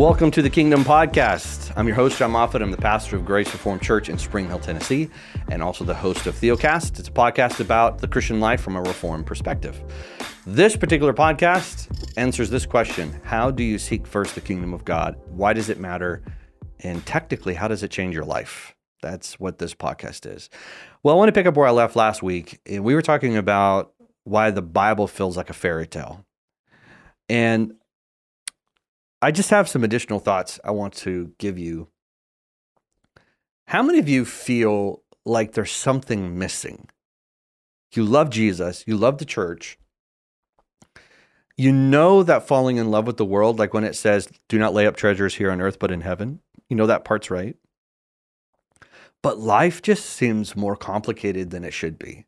[0.00, 1.74] Welcome to the Kingdom Podcast.
[1.76, 2.62] I'm your host, Jon Moffitt.
[2.62, 5.10] I'm the pastor of Grace Reformed Church in Spring Hill, Tennessee,
[5.50, 6.98] and also the host of Theocast.
[6.98, 9.78] It's a podcast about the Christian life from a Reformed perspective.
[10.46, 15.20] This particular podcast answers this question How do you seek first the kingdom of God?
[15.26, 16.22] Why does it matter?
[16.78, 18.74] And technically, how does it change your life?
[19.02, 20.48] That's what this podcast is.
[21.02, 22.58] Well, I want to pick up where I left last week.
[22.66, 23.92] We were talking about
[24.24, 26.24] why the Bible feels like a fairy tale.
[27.28, 27.74] And
[29.22, 31.88] I just have some additional thoughts I want to give you.
[33.66, 36.88] How many of you feel like there's something missing?
[37.92, 39.78] You love Jesus, you love the church.
[41.56, 44.72] You know that falling in love with the world, like when it says, do not
[44.72, 46.40] lay up treasures here on earth, but in heaven,
[46.70, 47.56] you know that part's right.
[49.22, 52.24] But life just seems more complicated than it should be.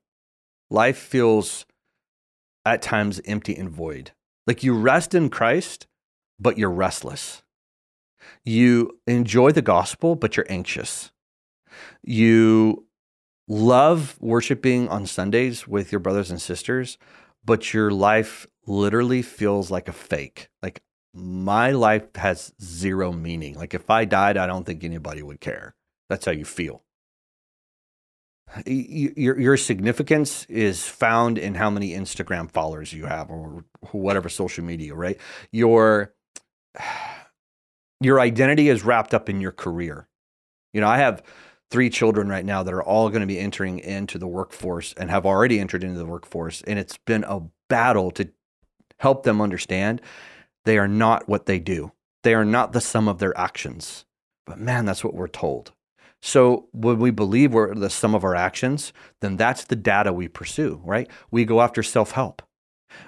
[0.69, 1.65] Life feels
[2.67, 4.11] at times empty and void.
[4.47, 5.87] Like you rest in Christ,
[6.43, 7.43] but you're restless.
[8.45, 11.13] You enjoy the gospel, but you're anxious.
[12.03, 12.87] You
[13.49, 16.99] love worshiping on Sundays with your brothers and sisters,
[17.45, 20.49] but your life literally feels like a fake.
[20.63, 20.83] Like
[21.15, 23.55] my life has zero meaning.
[23.55, 25.75] Like if I died, I don't think anybody would care.
[26.09, 26.83] That's how you feel.
[28.67, 34.63] Your your significance is found in how many Instagram followers you have or whatever social
[34.63, 35.19] media, right?
[35.53, 36.13] Your
[38.01, 40.09] your identity is wrapped up in your career.
[40.73, 41.23] You know, I have
[41.71, 45.11] three children right now that are all going to be entering into the workforce and
[45.11, 46.63] have already entered into the workforce.
[46.67, 48.29] And it's been a battle to
[48.99, 50.01] help them understand
[50.65, 54.05] they are not what they do, they are not the sum of their actions.
[54.47, 55.73] But man, that's what we're told.
[56.21, 60.29] So when we believe we're the sum of our actions, then that's the data we
[60.29, 61.11] pursue, right?
[61.31, 62.43] We go after self help.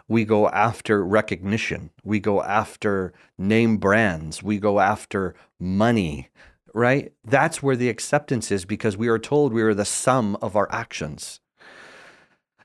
[0.09, 1.91] We go after recognition.
[2.03, 4.43] We go after name brands.
[4.43, 6.31] We go after money,
[6.73, 7.13] right?
[7.25, 10.71] That's where the acceptance is because we are told we are the sum of our
[10.71, 11.41] actions.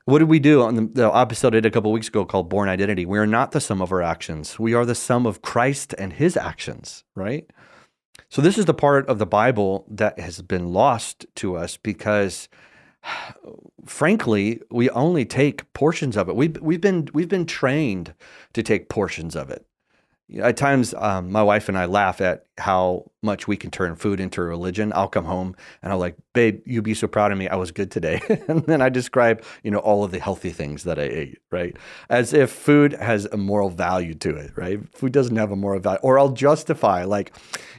[0.04, 2.48] What did we do on the, the episode I did a couple weeks ago called
[2.48, 3.06] Born Identity?
[3.06, 4.58] We are not the sum of our actions.
[4.58, 7.48] We are the sum of Christ and his actions, right?
[8.28, 12.48] So, this is the part of the Bible that has been lost to us because
[13.86, 16.36] frankly, we only take portions of it.
[16.36, 18.14] We've we've been we've been trained
[18.52, 19.66] to take portions of it
[20.38, 24.20] at times um, my wife and i laugh at how much we can turn food
[24.20, 24.92] into a religion.
[24.94, 27.48] I'll come home and i'm like babe you'd be so proud of me.
[27.48, 28.20] I was good today.
[28.48, 31.76] And then i describe you know all of the healthy things that i ate right?
[32.08, 34.80] As if food has a moral value to it right?
[34.96, 36.00] Food doesn't have a moral value.
[36.02, 37.32] Or i'll justify like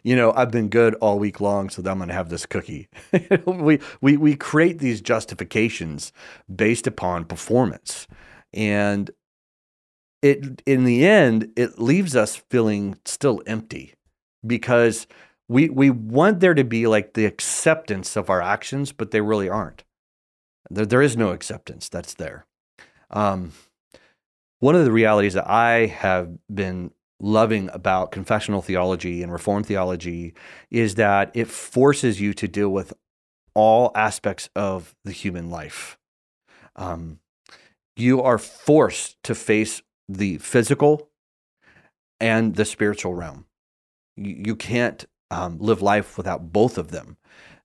[0.03, 2.89] you know i've been good all week long so i'm going to have this cookie.
[3.45, 6.11] We, we we create these justifications
[6.53, 8.07] based upon performance.
[8.53, 9.11] And
[10.21, 13.93] it in the end it leaves us feeling still empty
[14.45, 15.07] because
[15.47, 19.49] we we want there to be like the acceptance of our actions but they really
[19.49, 19.83] aren't.
[20.69, 22.45] There, there is no acceptance that's there.
[23.09, 23.51] Um,
[24.59, 30.33] one of the realities that i have been loving about confessional theology and reformed theology
[30.69, 32.93] is that it forces you to deal with
[33.53, 35.97] all aspects of the human life.
[36.75, 37.19] Um,
[37.95, 39.81] you are forced to face
[40.13, 41.09] the physical
[42.19, 43.45] and the spiritual realm.
[44.15, 47.17] You, can't um, live life without both of them.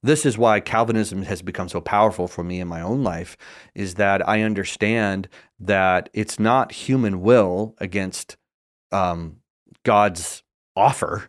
[0.03, 3.37] This is why Calvinism has become so powerful for me in my own life,
[3.75, 8.37] is that I understand that it's not human will against
[8.93, 9.39] um,
[9.85, 10.43] God's
[10.77, 11.29] offer.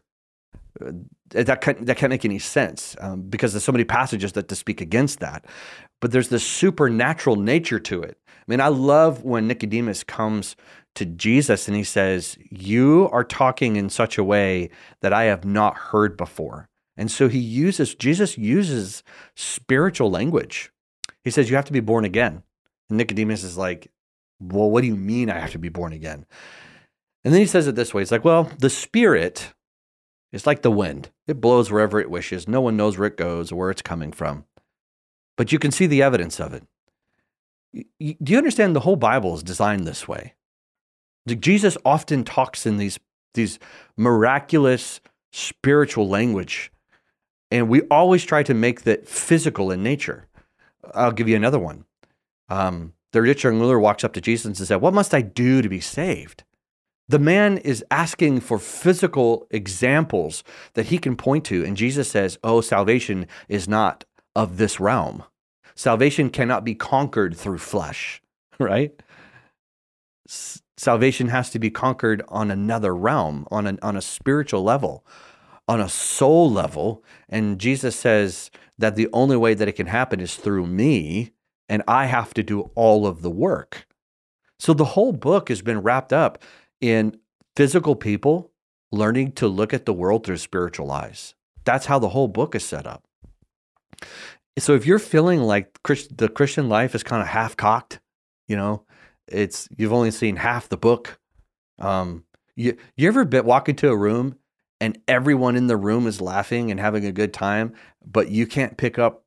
[0.79, 0.91] Uh,
[1.31, 4.55] that can't, that can't make any sense um, because there's so many passages that to
[4.55, 5.45] speak against that.
[5.99, 8.17] But there's this supernatural nature to it.
[8.47, 10.55] I mean, I love when Nicodemus comes
[10.95, 14.69] to Jesus and he says, You are talking in such a way
[15.01, 16.69] that I have not heard before.
[16.95, 19.03] And so he uses, Jesus uses
[19.35, 20.71] spiritual language.
[21.23, 22.43] He says, You have to be born again.
[22.89, 23.91] And Nicodemus is like,
[24.39, 26.25] Well, what do you mean I have to be born again?
[27.25, 29.53] And then he says it this way It's like, Well, the spirit
[30.31, 32.47] is like the wind, it blows wherever it wishes.
[32.47, 34.45] No one knows where it goes or where it's coming from.
[35.35, 36.63] But you can see the evidence of it.
[37.73, 40.33] Do you understand the whole Bible is designed this way?
[41.27, 42.99] Jesus often talks in these
[43.33, 43.59] these
[43.95, 44.99] miraculous
[45.31, 46.71] spiritual language,
[47.51, 50.27] and we always try to make that physical in nature.
[50.95, 51.85] I'll give you another one.
[52.49, 55.61] Um, the rich young ruler walks up to Jesus and says, "What must I do
[55.61, 56.43] to be saved?"
[57.09, 60.43] The man is asking for physical examples
[60.73, 64.05] that he can point to, and Jesus says, "Oh, salvation is not
[64.35, 65.23] of this realm.
[65.77, 68.21] Salvation cannot be conquered through flesh."
[68.59, 68.99] Right?
[70.77, 75.05] Salvation has to be conquered on another realm, on a, on a spiritual level,
[75.67, 77.03] on a soul level.
[77.29, 81.33] And Jesus says that the only way that it can happen is through me,
[81.69, 83.87] and I have to do all of the work.
[84.59, 86.43] So the whole book has been wrapped up
[86.81, 87.19] in
[87.55, 88.51] physical people
[88.91, 91.35] learning to look at the world through spiritual eyes.
[91.65, 93.03] That's how the whole book is set up.
[94.59, 97.99] So if you're feeling like the Christian life is kind of half cocked,
[98.47, 98.85] you know,
[99.27, 101.19] it's you've only seen half the book.
[101.79, 102.23] Um,
[102.55, 104.37] you you ever walk into a room
[104.81, 107.73] and everyone in the room is laughing and having a good time,
[108.05, 109.23] but you can't pick up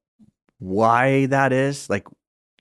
[0.58, 1.88] why that is?
[1.88, 2.06] Like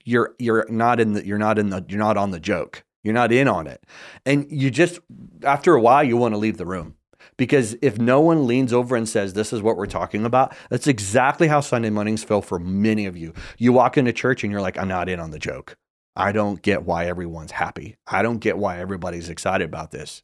[0.04, 2.84] you're you're not in the you're not in the you're not on the joke.
[3.04, 3.84] You're not in on it.
[4.26, 5.00] And you just
[5.44, 6.96] after a while you want to leave the room.
[7.38, 10.88] Because if no one leans over and says, This is what we're talking about, that's
[10.88, 13.34] exactly how Sunday mornings feel for many of you.
[13.58, 15.78] You walk into church and you're like, I'm not in on the joke.
[16.16, 17.98] I don't get why everyone's happy.
[18.06, 20.24] I don't get why everybody's excited about this.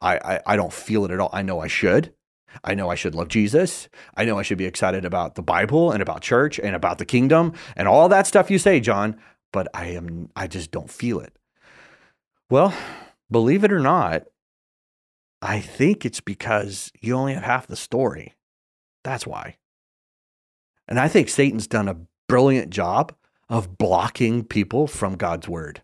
[0.00, 1.30] I, I, I don't feel it at all.
[1.32, 2.14] I know I should.
[2.64, 3.88] I know I should love Jesus.
[4.16, 7.04] I know I should be excited about the Bible and about church and about the
[7.04, 9.16] kingdom and all that stuff you say, Jon,
[9.52, 11.34] but I am I just don't feel it.
[12.50, 12.74] Well,
[13.30, 14.24] believe it or not,
[15.40, 18.34] I think it's because you only have half the story.
[19.04, 19.56] That's why.
[20.88, 23.14] And I think Satan's done a brilliant job
[23.48, 25.82] of blocking people from God's word.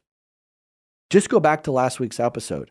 [1.11, 2.71] Just go back to last week's episode.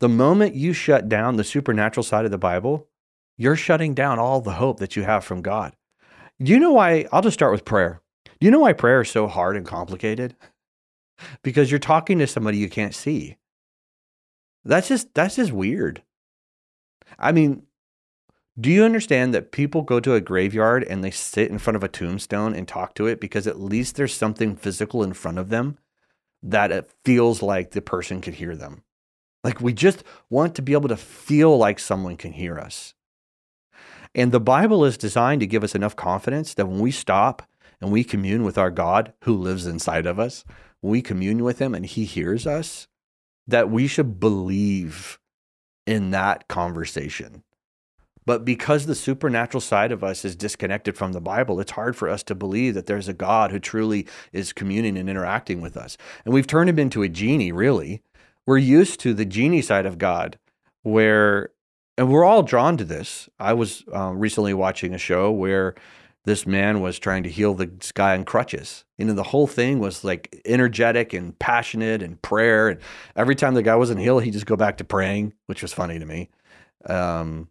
[0.00, 2.88] The moment you shut down the supernatural side of the Bible,
[3.36, 5.74] you're shutting down all the hope that you have from God.
[6.42, 7.06] Do you know why?
[7.12, 8.00] I'll just start with prayer.
[8.24, 10.34] Do you know why prayer is so hard and complicated?
[11.42, 13.36] Because you're talking to somebody you can't see.
[14.64, 16.02] That's just that's just weird.
[17.18, 17.64] I mean,
[18.58, 21.84] do you understand that people go to a graveyard and they sit in front of
[21.84, 25.48] a tombstone and talk to it because at least there's something physical in front of
[25.48, 25.78] them
[26.42, 28.82] that it feels like the person could hear them?
[29.42, 32.94] Like we just want to be able to feel like someone can hear us.
[34.14, 37.42] And the Bible is designed to give us enough confidence that when we stop
[37.80, 40.44] and we commune with our God who lives inside of us,
[40.82, 42.88] we commune with him and he hears us,
[43.50, 45.18] that we should believe
[45.86, 47.42] in that conversation.
[48.26, 52.08] But because the supernatural side of us is disconnected from the Bible, it's hard for
[52.08, 55.96] us to believe that there's a God who truly is communing and interacting with us.
[56.24, 58.02] And we've turned him into a genie, really.
[58.46, 60.38] We're used to the genie side of God,
[60.82, 61.50] where,
[61.96, 63.28] and we're all drawn to this.
[63.38, 65.74] I was um, recently watching a show where
[66.24, 68.84] this man was trying to heal this guy on crutches.
[68.98, 72.68] You know, the whole thing was like energetic and passionate and prayer.
[72.68, 72.80] And
[73.16, 75.98] every time the guy wasn't healed, he'd just go back to praying, which was funny
[75.98, 76.28] to me.
[76.86, 77.48] Um,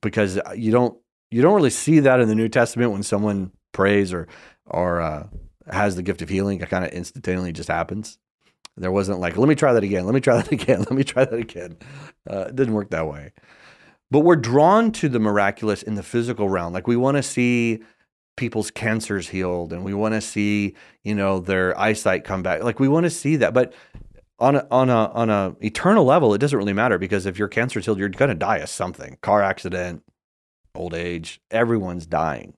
[0.00, 0.96] because you don't
[1.30, 4.28] you don't really see that in the New Testament when someone prays or
[4.66, 5.26] or uh,
[5.70, 6.60] has the gift of healing.
[6.60, 8.18] It kind of instantaneously just happens.
[8.76, 10.06] There wasn't like, let me try that again.
[10.06, 10.78] Let me try that again.
[10.80, 11.76] Let me try that again.
[12.28, 13.32] Uh, it didn't work that way.
[14.12, 16.74] But we're drawn to the miraculous in the physical realm.
[16.74, 17.82] Like we want to see
[18.36, 22.62] people's cancers healed and we want to see, you know, their eyesight come back.
[22.62, 23.54] Like we want to see that.
[23.54, 23.72] But
[24.38, 27.48] on a, on a on a eternal level, it doesn't really matter because if your
[27.48, 29.16] cancer's healed, you're to die of something.
[29.22, 30.02] Car accident,
[30.74, 32.52] old age, everyone's dying.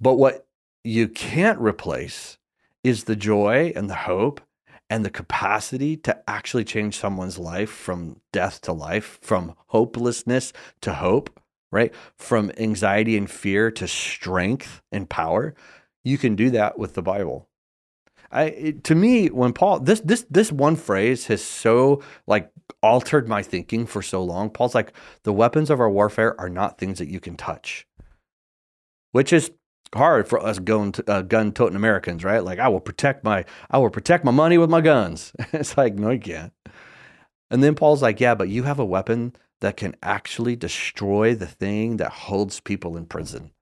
[0.00, 0.46] But what
[0.82, 2.38] you can't replace
[2.82, 4.40] is the joy and the hope
[4.88, 10.94] and the capacity to actually change someone's life from death to life, from hopelessness to
[10.94, 11.40] hope,
[11.72, 11.92] right?
[12.16, 15.54] From anxiety and fear to strength and power.
[16.04, 17.48] You can do that with the Bible.
[18.30, 22.50] I, to me, when Paul this this this one phrase has so like
[22.82, 24.50] altered my thinking for so long.
[24.50, 27.86] Paul's like, the weapons of our warfare are not things that you can touch,
[29.12, 29.52] which is
[29.94, 32.42] hard for us gun uh, gun toting Americans, right?
[32.42, 35.32] Like I will protect my I will protect my money with my guns.
[35.52, 36.52] it's like no, you can't.
[37.50, 41.46] And then Paul's like, yeah, but you have a weapon that can actually destroy the
[41.46, 43.52] thing that holds people in prison.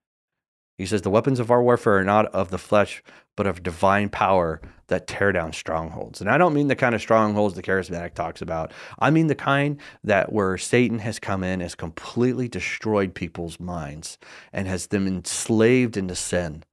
[0.76, 3.02] He says, The weapons of our warfare are not of the flesh,
[3.36, 6.20] but of divine power that tear down strongholds.
[6.20, 8.72] And I don't mean the kind of strongholds the charismatic talks about.
[8.98, 14.18] I mean the kind that where Satan has come in, has completely destroyed people's minds
[14.52, 16.64] and has them enslaved into sin.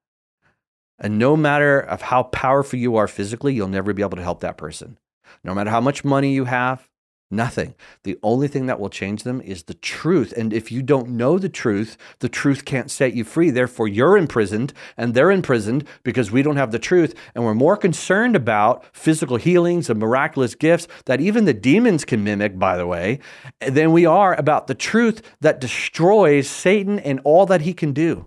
[0.99, 4.41] And no matter of how powerful you are physically, you'll never be able to help
[4.41, 4.97] that person.
[5.43, 6.87] No matter how much money you have,
[7.33, 7.75] Nothing.
[8.03, 10.33] The only thing that will change them is the truth.
[10.35, 13.49] And if you don't know the truth, the truth can't set you free.
[13.49, 17.15] Therefore, you're imprisoned and they're imprisoned because we don't have the truth.
[17.33, 22.21] And we're more concerned about physical healings and miraculous gifts that even the demons can
[22.21, 23.19] mimic, by the way,
[23.65, 28.25] than we are about the truth that destroys Satan and all that he can do.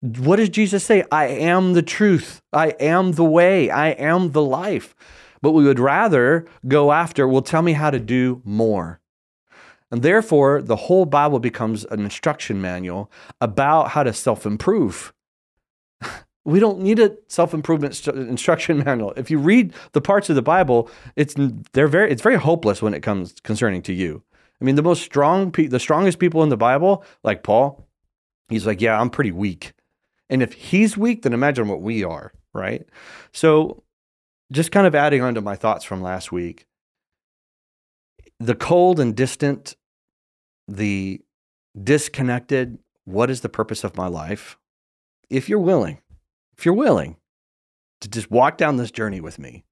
[0.00, 1.04] What does Jesus say?
[1.12, 2.42] I am the truth.
[2.52, 3.70] I am the way.
[3.70, 4.96] I am the life.
[5.42, 9.00] But we would rather go after, well, tell me how to do more.
[9.90, 15.12] And therefore, the whole Bible becomes an instruction manual about how to self improve.
[16.44, 19.12] we don't need a self improvement instruction manual.
[19.16, 21.34] If you read the parts of the Bible, it's
[21.72, 24.22] they're very it's very hopeless when it comes concerning to you.
[24.60, 27.88] I mean, the most strong pe- the strongest people in the Bible, like Paul,
[28.48, 29.72] he's like, yeah, I'm pretty weak.
[30.28, 32.86] And if he's weak, then imagine what we are, right?
[33.32, 33.82] So,
[34.52, 36.66] just kind of adding on to my thoughts from last week,
[38.38, 39.76] the cold and distant
[40.70, 41.20] the
[41.80, 44.56] disconnected, what is the purpose of my life?
[45.28, 46.00] If you're willing,
[46.56, 47.16] if you're willing
[48.00, 49.64] to just walk down this journey with me,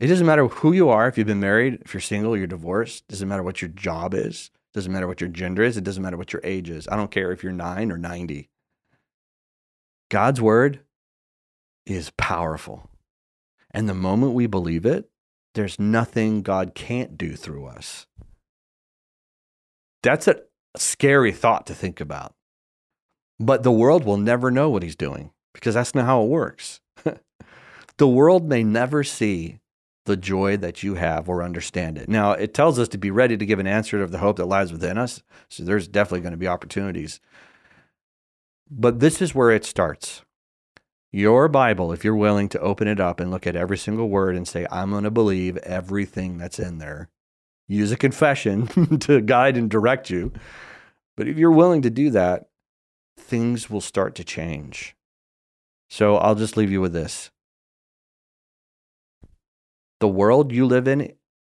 [0.00, 3.06] it doesn't matter who you are, if you've been married, if you're single, you're divorced,
[3.08, 6.16] doesn't matter what your job is, doesn't matter what your gender is, it doesn't matter
[6.16, 6.88] what your age is.
[6.88, 8.48] I don't care if you're nine or 90.
[10.10, 10.80] God's word
[11.86, 12.90] is powerful.
[13.74, 15.08] And the moment we believe it,
[15.54, 18.06] there's nothing God can't do through us.
[20.02, 20.42] That's a
[20.76, 22.34] scary thought to think about.
[23.38, 26.80] But the world will never know what he's doing because that's not how it works.
[27.96, 29.58] the world may never see
[30.04, 32.08] the joy that you have or understand it.
[32.08, 34.46] Now, it tells us to be ready to give an answer of the hope that
[34.46, 35.22] lies within us.
[35.48, 37.20] So there's definitely going to be opportunities.
[38.70, 40.22] But this is where it starts.
[41.14, 44.34] Your Bible, if you're willing to open it up and look at every single word
[44.34, 47.10] and say, I'm going to believe everything that's in there,
[47.68, 48.66] use a confession
[49.00, 50.32] to guide and direct you.
[51.14, 52.46] But if you're willing to do that,
[53.18, 54.96] things will start to change.
[55.90, 57.30] So I'll just leave you with this.
[60.00, 61.12] The world you live in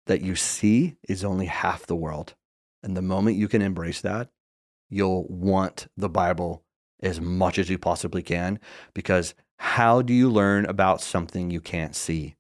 [0.08, 2.34] that you see is only half the world.
[2.82, 4.30] And the moment you can embrace that,
[4.90, 6.64] you'll want the Bible
[7.04, 8.60] as much as you possibly can
[8.94, 12.36] because how do you learn about something you can't see?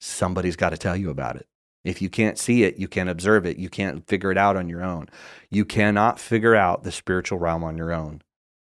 [0.00, 1.46] Somebody's got to tell you about it.
[1.84, 3.56] If you can't see it, you can't observe it.
[3.56, 5.08] You can't figure it out on your own.
[5.50, 8.22] You cannot figure out the spiritual realm on your own.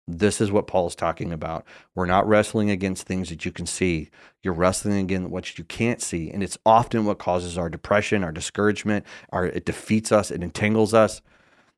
[0.06, 1.66] This is what Paul is talking about.
[1.94, 4.08] We're not wrestling against things that you can see.
[4.42, 6.30] You're wrestling against what you can't see.
[6.30, 10.94] And it's often what causes our depression, our discouragement, our, it defeats us, it entangles
[10.94, 11.20] us.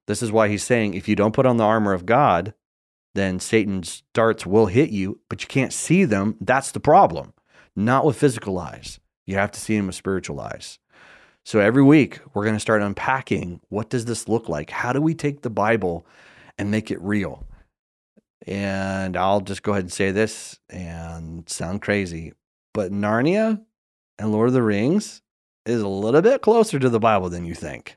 [0.06, 2.54] This is why he's saying if you don't put on the armor of God,
[3.14, 6.36] then Satan's darts will hit you, but you can't see them.
[6.40, 7.32] That's the problem.
[7.74, 9.00] Not with physical eyes.
[9.26, 10.78] You have to see them with spiritual eyes.
[11.44, 14.70] So every week we're going to start unpacking what does this look like?
[14.70, 16.06] How do we take the Bible
[16.58, 17.46] and make it real?
[18.46, 22.32] And I'll just go ahead and say this and sound crazy,
[22.72, 23.60] but Narnia
[24.18, 25.22] and Lord of the Rings
[25.66, 27.96] is a little bit closer to the Bible than you think.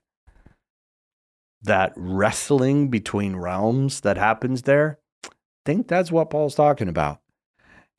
[1.62, 5.00] That wrestling between realms that happens there,
[5.66, 7.20] think that's what Paul's talking about.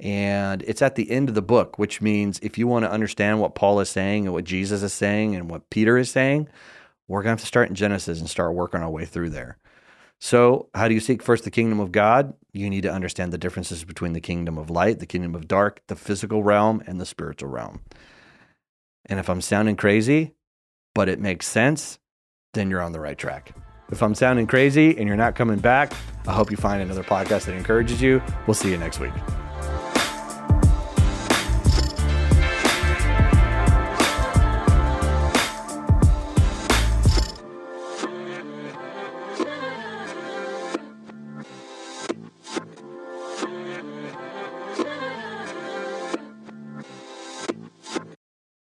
[0.00, 3.40] And it's at the end of the book, which means if you want to understand
[3.40, 6.48] what Paul is saying and what Jesus is saying and what Peter is saying,
[7.06, 9.58] we're going to have to start in Genesis and start working our way through there.
[10.20, 12.34] So, how do you seek first the kingdom of God?
[12.52, 15.82] You need to understand the differences between the kingdom of light, the kingdom of dark,
[15.88, 17.80] the physical realm, and the spiritual realm.
[19.06, 20.32] And if I'm sounding crazy,
[20.94, 21.98] but it makes sense,
[22.54, 23.54] then you're on the right track.
[23.90, 25.92] If I'm sounding crazy and you're not coming back,
[26.26, 28.22] I hope you find another podcast that encourages you.
[28.46, 29.12] We'll see you next week.